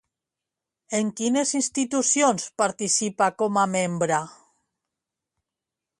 En 0.99 1.11
quines 1.19 1.51
institucions 1.59 2.47
participa 2.63 3.31
com 3.43 3.63
a 3.65 3.69
membre? 3.77 4.19